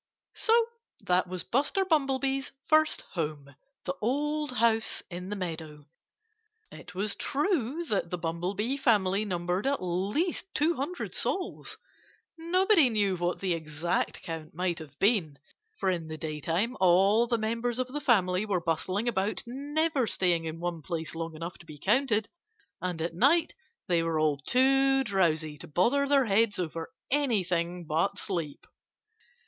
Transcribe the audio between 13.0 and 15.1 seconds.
what the exact count might have